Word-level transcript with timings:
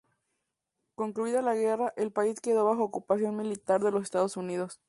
Concluida 0.95 1.43
la 1.43 1.53
guerra, 1.53 1.93
el 1.95 2.11
país 2.11 2.39
quedó 2.41 2.65
bajo 2.65 2.83
ocupación 2.83 3.35
militar 3.37 3.83
de 3.83 3.91
los 3.91 4.01
Estados 4.01 4.35
Unidos. 4.35 4.79